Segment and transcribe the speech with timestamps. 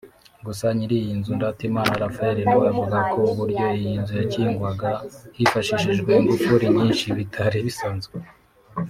[0.45, 4.89] Gusa nyiri iyi nzu Ndatimana Raphaël nawe avuga ko uburyo iyi nzu yakingwaga
[5.37, 8.15] hifashishijwe ingufuri nyinshi bitari bisanwzwe